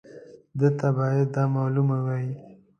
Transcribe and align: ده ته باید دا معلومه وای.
ده 0.59 0.67
ته 0.79 0.87
باید 0.97 1.27
دا 1.35 1.43
معلومه 1.55 1.97
وای. 2.05 2.27